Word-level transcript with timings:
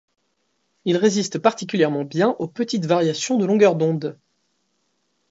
Ils 0.85 0.97
résistent 0.97 1.37
particulièrement 1.37 2.03
bien 2.03 2.35
aux 2.39 2.47
petites 2.47 2.87
variations 2.87 3.37
de 3.37 3.45
longueur 3.45 3.75
d'onde. 3.75 4.17